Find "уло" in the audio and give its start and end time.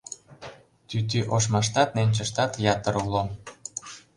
3.03-3.23